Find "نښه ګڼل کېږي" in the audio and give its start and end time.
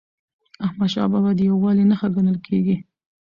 1.89-2.75